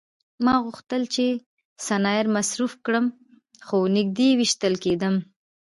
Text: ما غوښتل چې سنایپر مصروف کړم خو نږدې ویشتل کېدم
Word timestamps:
ما 0.45 0.53
غوښتل 0.65 1.01
چې 1.15 1.25
سنایپر 1.85 2.27
مصروف 2.35 2.73
کړم 2.85 3.05
خو 3.67 3.77
نږدې 3.95 4.29
ویشتل 4.39 4.73
کېدم 4.83 5.15